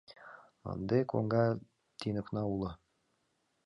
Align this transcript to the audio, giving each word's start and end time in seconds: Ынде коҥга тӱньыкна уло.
Ынде 0.71 0.97
коҥга 1.11 1.45
тӱньыкна 1.99 2.41
уло. 2.53 2.71